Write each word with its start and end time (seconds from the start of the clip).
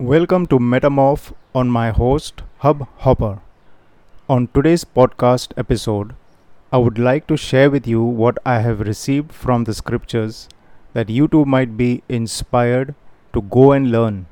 Welcome 0.00 0.46
to 0.46 0.60
Metamorph 0.60 1.32
on 1.52 1.70
my 1.70 1.90
host, 1.90 2.42
Hub 2.58 2.86
Hopper. 2.98 3.40
On 4.28 4.46
today's 4.54 4.84
podcast 4.84 5.52
episode, 5.56 6.14
I 6.70 6.78
would 6.78 7.00
like 7.00 7.26
to 7.26 7.36
share 7.36 7.68
with 7.68 7.84
you 7.84 8.04
what 8.04 8.38
I 8.46 8.60
have 8.60 8.78
received 8.78 9.32
from 9.32 9.64
the 9.64 9.74
scriptures 9.74 10.48
that 10.92 11.10
you 11.10 11.26
too 11.26 11.44
might 11.44 11.76
be 11.76 12.04
inspired 12.08 12.94
to 13.32 13.42
go 13.42 13.72
and 13.72 13.90
learn. 13.90 14.26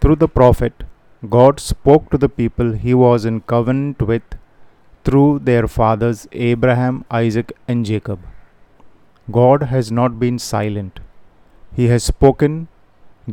Through 0.00 0.16
the 0.16 0.26
prophet, 0.26 0.82
God 1.28 1.60
spoke 1.60 2.10
to 2.10 2.18
the 2.18 2.28
people 2.28 2.72
he 2.72 2.92
was 2.92 3.24
in 3.24 3.42
covenant 3.42 4.02
with 4.02 4.34
through 5.04 5.42
their 5.44 5.68
fathers 5.68 6.26
Abraham, 6.32 7.04
Isaac, 7.08 7.52
and 7.68 7.86
Jacob. 7.86 8.18
God 9.30 9.62
has 9.74 9.92
not 9.92 10.18
been 10.18 10.40
silent. 10.40 10.98
He 11.72 11.86
has 11.86 12.02
spoken 12.02 12.66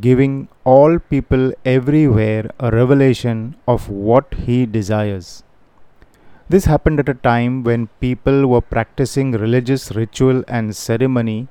giving 0.01 0.47
all 0.63 0.99
people 0.99 1.53
everywhere 1.65 2.49
a 2.59 2.71
revelation 2.71 3.55
of 3.67 3.89
what 3.89 4.33
He 4.45 4.65
desires. 4.65 5.43
This 6.49 6.65
happened 6.65 6.99
at 6.99 7.09
a 7.09 7.13
time 7.13 7.63
when 7.63 7.87
people 7.99 8.47
were 8.47 8.61
practicing 8.61 9.33
religious 9.33 9.91
ritual 9.91 10.43
and 10.47 10.75
ceremony, 10.75 11.49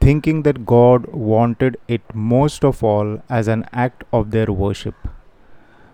thinking 0.00 0.42
that 0.42 0.66
God 0.66 1.06
wanted 1.06 1.78
it 1.88 2.02
most 2.14 2.64
of 2.64 2.84
all 2.84 3.22
as 3.28 3.48
an 3.48 3.64
act 3.72 4.04
of 4.12 4.30
their 4.32 4.52
worship. 4.52 4.94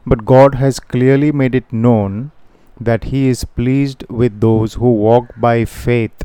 But 0.04 0.24
God 0.24 0.56
has 0.56 0.80
clearly 0.80 1.30
made 1.30 1.54
it 1.54 1.72
known 1.72 2.32
that 2.80 3.04
He 3.04 3.28
is 3.28 3.44
pleased 3.44 4.04
with 4.08 4.40
those 4.40 4.74
who 4.74 4.92
walk 4.92 5.32
by 5.36 5.64
faith, 5.64 6.24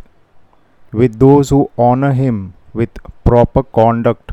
with 0.92 1.20
those 1.20 1.50
who 1.50 1.70
honor 1.78 2.14
Him 2.14 2.54
with 2.74 2.90
proper 3.24 3.64
conduct 3.64 4.25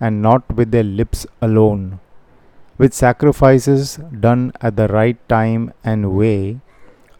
and 0.00 0.22
not 0.22 0.54
with 0.54 0.70
their 0.70 0.84
lips 0.84 1.26
alone, 1.42 2.00
with 2.76 2.94
sacrifices 2.94 3.96
done 4.20 4.52
at 4.60 4.76
the 4.76 4.88
right 4.88 5.18
time 5.28 5.72
and 5.82 6.16
way, 6.16 6.60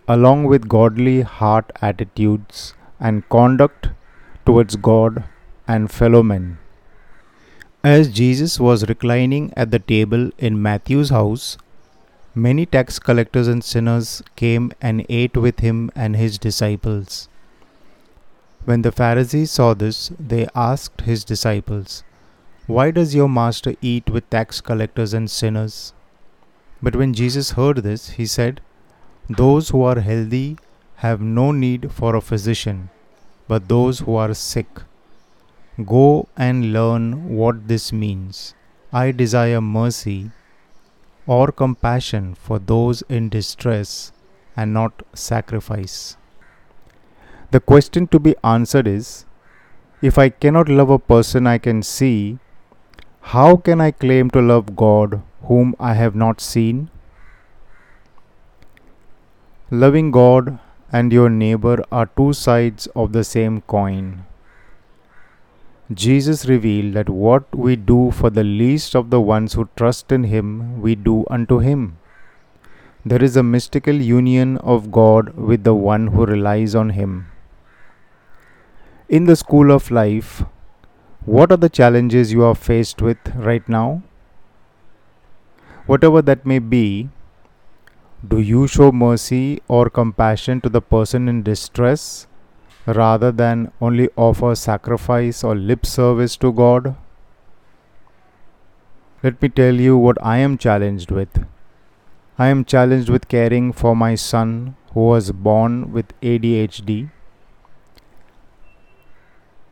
along 0.06 0.44
with 0.44 0.68
godly 0.68 1.22
heart 1.22 1.70
attitudes 1.82 2.74
and 2.98 3.28
conduct 3.28 3.88
towards 4.46 4.76
God 4.76 5.24
and 5.66 5.90
fellow 5.90 6.22
men. 6.22 6.58
As 7.84 8.08
Jesus 8.10 8.58
was 8.58 8.88
reclining 8.88 9.52
at 9.56 9.70
the 9.70 9.78
table 9.78 10.30
in 10.38 10.60
Matthew's 10.60 11.10
house, 11.10 11.56
many 12.34 12.66
tax 12.66 12.98
collectors 12.98 13.48
and 13.48 13.62
sinners 13.62 14.22
came 14.36 14.72
and 14.80 15.04
ate 15.08 15.36
with 15.36 15.60
him 15.60 15.90
and 15.94 16.16
his 16.16 16.38
disciples. 16.38 17.28
When 18.64 18.82
the 18.82 18.92
Pharisees 18.92 19.50
saw 19.50 19.74
this, 19.74 20.10
they 20.18 20.48
asked 20.54 21.02
his 21.02 21.24
disciples, 21.24 22.02
why 22.68 22.90
does 22.90 23.14
your 23.14 23.30
master 23.30 23.74
eat 23.80 24.10
with 24.10 24.28
tax 24.28 24.60
collectors 24.60 25.14
and 25.14 25.30
sinners? 25.30 25.94
But 26.82 26.94
when 26.94 27.14
Jesus 27.14 27.52
heard 27.52 27.78
this, 27.78 28.10
he 28.10 28.26
said, 28.26 28.60
Those 29.30 29.70
who 29.70 29.82
are 29.82 30.00
healthy 30.00 30.58
have 30.96 31.22
no 31.22 31.50
need 31.50 31.90
for 31.90 32.14
a 32.14 32.20
physician, 32.20 32.90
but 33.48 33.68
those 33.68 34.00
who 34.00 34.16
are 34.16 34.34
sick. 34.34 34.82
Go 35.86 36.28
and 36.36 36.74
learn 36.74 37.36
what 37.36 37.68
this 37.68 37.90
means. 37.90 38.54
I 38.92 39.12
desire 39.12 39.62
mercy 39.62 40.30
or 41.26 41.50
compassion 41.50 42.34
for 42.34 42.58
those 42.58 43.00
in 43.08 43.30
distress 43.30 44.12
and 44.54 44.74
not 44.74 45.02
sacrifice. 45.14 46.18
The 47.50 47.60
question 47.60 48.08
to 48.08 48.18
be 48.18 48.36
answered 48.44 48.86
is 48.86 49.24
if 50.02 50.18
I 50.18 50.28
cannot 50.28 50.68
love 50.68 50.90
a 50.90 50.98
person 50.98 51.46
I 51.46 51.56
can 51.56 51.82
see, 51.82 52.38
how 53.20 53.56
can 53.56 53.80
I 53.80 53.90
claim 53.90 54.30
to 54.30 54.40
love 54.40 54.74
God 54.74 55.22
whom 55.42 55.74
I 55.78 55.94
have 55.94 56.14
not 56.14 56.40
seen? 56.40 56.90
Loving 59.70 60.10
God 60.10 60.58
and 60.90 61.12
your 61.12 61.28
neighbor 61.28 61.84
are 61.92 62.06
two 62.06 62.32
sides 62.32 62.86
of 62.96 63.12
the 63.12 63.24
same 63.24 63.60
coin. 63.62 64.24
Jesus 65.92 66.46
revealed 66.46 66.94
that 66.94 67.08
what 67.08 67.54
we 67.54 67.74
do 67.76 68.10
for 68.10 68.30
the 68.30 68.44
least 68.44 68.94
of 68.94 69.10
the 69.10 69.20
ones 69.20 69.54
who 69.54 69.68
trust 69.76 70.12
in 70.12 70.24
Him, 70.24 70.80
we 70.80 70.94
do 70.94 71.24
unto 71.30 71.58
Him. 71.58 71.98
There 73.04 73.22
is 73.22 73.36
a 73.36 73.42
mystical 73.42 73.94
union 73.94 74.58
of 74.58 74.90
God 74.92 75.34
with 75.34 75.64
the 75.64 75.74
one 75.74 76.08
who 76.08 76.26
relies 76.26 76.74
on 76.74 76.90
Him. 76.90 77.26
In 79.08 79.24
the 79.24 79.36
school 79.36 79.70
of 79.70 79.90
life, 79.90 80.44
what 81.28 81.52
are 81.52 81.58
the 81.58 81.68
challenges 81.68 82.32
you 82.32 82.42
are 82.42 82.54
faced 82.54 83.02
with 83.02 83.18
right 83.34 83.68
now? 83.68 84.02
Whatever 85.84 86.22
that 86.22 86.46
may 86.46 86.58
be, 86.58 87.10
do 88.26 88.40
you 88.40 88.66
show 88.66 88.90
mercy 88.90 89.60
or 89.68 89.90
compassion 89.90 90.62
to 90.62 90.70
the 90.70 90.80
person 90.80 91.28
in 91.28 91.42
distress 91.42 92.26
rather 92.86 93.30
than 93.30 93.70
only 93.78 94.08
offer 94.16 94.54
sacrifice 94.54 95.44
or 95.44 95.54
lip 95.54 95.84
service 95.84 96.38
to 96.38 96.50
God? 96.50 96.96
Let 99.22 99.42
me 99.42 99.50
tell 99.50 99.74
you 99.74 99.98
what 99.98 100.16
I 100.22 100.38
am 100.38 100.56
challenged 100.56 101.10
with. 101.10 101.44
I 102.38 102.46
am 102.46 102.64
challenged 102.64 103.10
with 103.10 103.28
caring 103.28 103.72
for 103.74 103.94
my 103.94 104.14
son 104.14 104.76
who 104.94 105.00
was 105.00 105.30
born 105.32 105.92
with 105.92 106.18
ADHD 106.22 107.10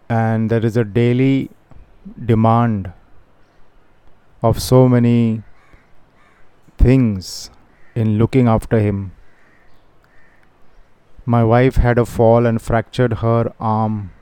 and 0.09 0.51
there 0.51 0.65
is 0.65 0.77
a 0.77 0.85
daily 0.85 1.51
demand 2.25 2.93
of 4.43 4.61
so 4.63 4.89
many 4.89 5.43
things 6.79 7.51
in 7.95 8.19
looking 8.19 8.47
after 8.47 8.79
him. 8.79 9.13
My 11.25 11.43
wife 11.43 11.77
had 11.77 11.99
a 11.99 12.05
fall 12.07 12.47
and 12.47 12.63
fractured 12.63 13.15
her 13.15 13.53
arm. 13.59 14.13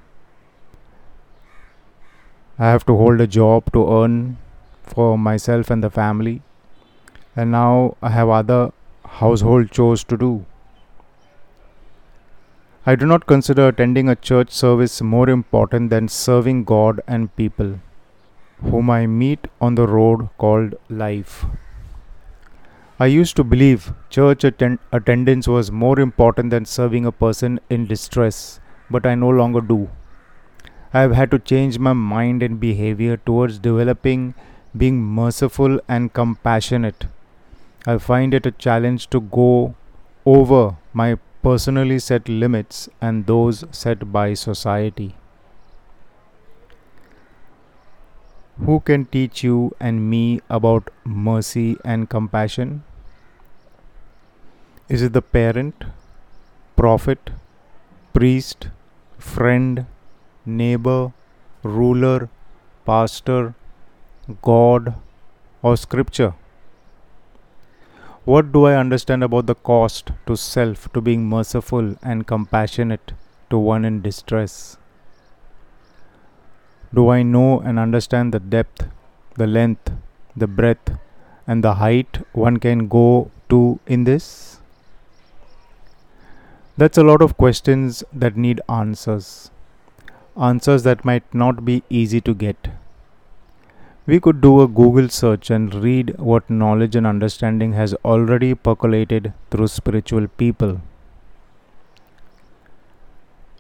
I 2.58 2.66
have 2.66 2.86
to 2.86 2.96
hold 2.96 3.20
a 3.20 3.26
job 3.26 3.70
to 3.72 3.86
earn 3.92 4.38
for 4.82 5.18
myself 5.18 5.70
and 5.70 5.82
the 5.82 5.90
family, 5.90 6.40
and 7.36 7.50
now 7.50 7.96
I 8.00 8.10
have 8.10 8.28
other 8.28 8.72
household 9.04 9.70
chores 9.70 10.04
to 10.04 10.16
do. 10.16 10.46
I 12.86 12.96
do 12.96 13.06
not 13.06 13.26
consider 13.26 13.68
attending 13.68 14.10
a 14.10 14.14
church 14.14 14.50
service 14.50 15.00
more 15.00 15.30
important 15.30 15.88
than 15.88 16.06
serving 16.06 16.64
God 16.64 17.00
and 17.06 17.34
people 17.34 17.80
whom 18.60 18.90
I 18.90 19.06
meet 19.06 19.46
on 19.58 19.74
the 19.74 19.86
road 19.86 20.28
called 20.36 20.74
life. 20.90 21.46
I 23.00 23.06
used 23.06 23.36
to 23.36 23.44
believe 23.44 23.94
church 24.10 24.44
attend- 24.44 24.80
attendance 24.92 25.48
was 25.48 25.72
more 25.72 25.98
important 25.98 26.50
than 26.50 26.66
serving 26.66 27.06
a 27.06 27.12
person 27.12 27.58
in 27.70 27.86
distress, 27.86 28.60
but 28.90 29.06
I 29.06 29.14
no 29.14 29.30
longer 29.30 29.62
do. 29.62 29.88
I 30.92 31.00
have 31.00 31.12
had 31.12 31.30
to 31.30 31.38
change 31.38 31.78
my 31.78 31.94
mind 31.94 32.42
and 32.42 32.60
behavior 32.60 33.16
towards 33.16 33.58
developing 33.58 34.34
being 34.76 35.02
merciful 35.02 35.80
and 35.88 36.12
compassionate. 36.12 37.06
I 37.86 37.96
find 37.96 38.34
it 38.34 38.44
a 38.44 38.50
challenge 38.50 39.08
to 39.10 39.20
go 39.20 39.74
over 40.26 40.76
my 40.92 41.16
personally 41.44 41.98
set 41.98 42.26
limits 42.26 42.88
and 43.02 43.26
those 43.26 43.64
set 43.70 44.10
by 44.10 44.32
society. 44.32 45.14
Who 48.66 48.80
can 48.80 49.04
teach 49.04 49.42
you 49.44 49.76
and 49.78 50.08
me 50.08 50.40
about 50.48 50.88
mercy 51.04 51.76
and 51.84 52.08
compassion? 52.08 52.82
Is 54.88 55.02
it 55.02 55.12
the 55.12 55.20
parent, 55.20 55.84
prophet, 56.76 57.30
priest, 58.14 58.68
friend, 59.18 59.84
neighbor, 60.46 61.12
ruler, 61.62 62.30
pastor, 62.86 63.54
God, 64.40 64.94
or 65.62 65.76
scripture? 65.76 66.34
What 68.24 68.52
do 68.52 68.64
I 68.64 68.76
understand 68.76 69.22
about 69.22 69.44
the 69.44 69.54
cost 69.54 70.10
to 70.26 70.34
self 70.34 70.90
to 70.94 71.02
being 71.02 71.28
merciful 71.28 71.96
and 72.02 72.26
compassionate 72.26 73.12
to 73.50 73.58
one 73.58 73.84
in 73.84 74.00
distress? 74.00 74.78
Do 76.94 77.10
I 77.10 77.22
know 77.22 77.60
and 77.60 77.78
understand 77.78 78.32
the 78.32 78.40
depth, 78.40 78.86
the 79.34 79.46
length, 79.46 79.92
the 80.34 80.46
breadth, 80.46 80.96
and 81.46 81.62
the 81.62 81.74
height 81.74 82.16
one 82.32 82.56
can 82.56 82.88
go 82.88 83.30
to 83.50 83.78
in 83.86 84.04
this? 84.04 84.58
That's 86.78 86.96
a 86.96 87.04
lot 87.04 87.20
of 87.20 87.36
questions 87.36 88.02
that 88.10 88.38
need 88.38 88.62
answers. 88.70 89.50
Answers 90.34 90.82
that 90.84 91.04
might 91.04 91.34
not 91.34 91.66
be 91.66 91.82
easy 91.90 92.22
to 92.22 92.32
get. 92.32 92.70
We 94.06 94.20
could 94.20 94.42
do 94.42 94.60
a 94.60 94.68
Google 94.68 95.08
search 95.08 95.50
and 95.50 95.74
read 95.74 96.18
what 96.18 96.50
knowledge 96.50 96.94
and 96.94 97.06
understanding 97.06 97.72
has 97.72 97.94
already 98.04 98.54
percolated 98.54 99.32
through 99.50 99.68
spiritual 99.68 100.28
people. 100.28 100.82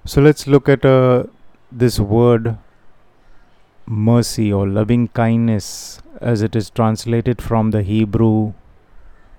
So 0.04 0.20
let's 0.20 0.46
look 0.46 0.68
at 0.68 0.84
uh, 0.84 1.24
this 1.72 1.98
word 1.98 2.58
mercy 3.86 4.52
or 4.52 4.68
loving 4.68 5.08
kindness 5.08 6.02
as 6.20 6.42
it 6.42 6.54
is 6.54 6.68
translated 6.68 7.40
from 7.40 7.70
the 7.70 7.82
Hebrew 7.82 8.52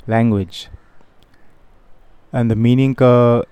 language. 0.08 0.69
And 2.34 2.50
the 2.50 2.56
meaning 2.56 2.96
uh, 3.00 3.44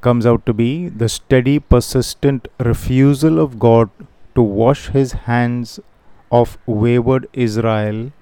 comes 0.00 0.24
out 0.24 0.46
to 0.46 0.54
be 0.54 0.88
the 0.88 1.10
steady, 1.10 1.58
persistent 1.58 2.48
refusal 2.58 3.38
of 3.38 3.58
God 3.58 3.90
to 4.34 4.42
wash 4.42 4.88
his 4.88 5.12
hands 5.12 5.78
of 6.30 6.58
wayward 6.66 7.28
Israel 7.32 8.12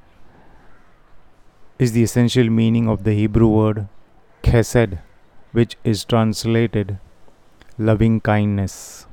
is 1.79 1.93
the 1.93 2.03
essential 2.03 2.49
meaning 2.49 2.89
of 2.89 3.05
the 3.05 3.13
Hebrew 3.13 3.49
word 3.49 3.89
chesed, 4.43 4.99
which 5.53 5.77
is 5.85 6.05
translated 6.05 6.99
loving 7.79 8.21
kindness. 8.21 9.07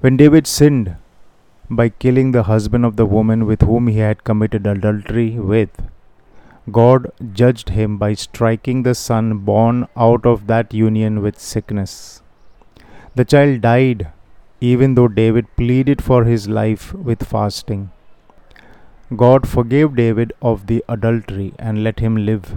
When 0.00 0.16
David 0.16 0.46
sinned 0.46 0.96
by 1.70 1.88
killing 1.88 2.32
the 2.32 2.44
husband 2.44 2.84
of 2.84 2.96
the 2.96 3.06
woman 3.06 3.46
with 3.46 3.62
whom 3.62 3.86
he 3.86 3.98
had 3.98 4.24
committed 4.24 4.66
adultery 4.66 5.30
with, 5.38 5.70
God 6.70 7.10
judged 7.32 7.70
him 7.70 7.98
by 7.98 8.14
striking 8.14 8.82
the 8.82 8.94
son 8.94 9.38
born 9.38 9.88
out 9.96 10.26
of 10.26 10.46
that 10.46 10.72
union 10.72 11.22
with 11.22 11.38
sickness. 11.38 12.22
The 13.14 13.24
child 13.24 13.60
died, 13.62 14.12
even 14.70 14.94
though 14.94 15.08
David 15.08 15.46
pleaded 15.56 16.02
for 16.08 16.24
his 16.24 16.48
life 16.48 16.94
with 16.94 17.26
fasting. 17.30 17.90
God 19.22 19.48
forgave 19.48 19.96
David 19.96 20.32
of 20.40 20.68
the 20.68 20.84
adultery 20.88 21.52
and 21.58 21.82
let 21.82 21.98
him 21.98 22.14
live. 22.26 22.56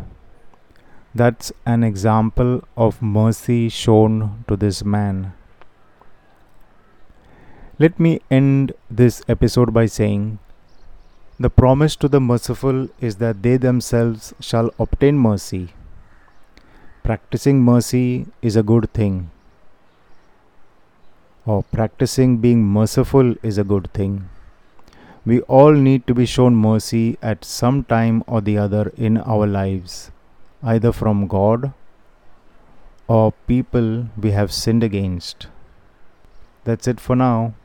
That's 1.15 1.51
an 1.65 1.83
example 1.83 2.61
of 2.77 3.01
mercy 3.01 3.69
shown 3.69 4.43
to 4.47 4.55
this 4.55 4.83
man. 4.83 5.33
Let 7.79 7.99
me 7.99 8.21
end 8.29 8.73
this 8.89 9.23
episode 9.27 9.73
by 9.73 9.87
saying 9.87 10.39
the 11.39 11.49
promise 11.49 11.95
to 11.97 12.07
the 12.07 12.21
merciful 12.21 12.87
is 13.01 13.15
that 13.17 13.41
they 13.41 13.57
themselves 13.57 14.33
shall 14.39 14.69
obtain 14.79 15.17
mercy. 15.17 15.69
Practicing 17.03 17.63
mercy 17.63 18.27
is 18.41 18.55
a 18.55 18.63
good 18.63 18.93
thing, 18.93 19.31
or 21.45 21.63
practicing 21.63 22.37
being 22.37 22.63
merciful 22.63 23.35
is 23.41 23.57
a 23.57 23.63
good 23.63 23.91
thing. 23.93 24.29
We 25.25 25.41
all 25.41 25.73
need 25.73 26.05
to 26.05 26.13
be 26.13 26.27
shown 26.27 26.55
mercy 26.55 27.17
at 27.19 27.43
some 27.43 27.83
time 27.83 28.23
or 28.27 28.41
the 28.41 28.59
other 28.59 28.93
in 28.95 29.17
our 29.17 29.47
lives, 29.47 30.11
either 30.63 30.91
from 30.91 31.27
God 31.27 31.73
or 33.07 33.33
people 33.47 34.07
we 34.15 34.31
have 34.31 34.53
sinned 34.53 34.83
against. 34.83 35.47
That's 36.63 36.87
it 36.87 36.99
for 36.99 37.15
now. 37.15 37.55